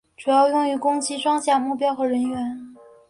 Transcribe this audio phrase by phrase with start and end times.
[0.17, 2.73] 主要用于攻击装甲目标和人员。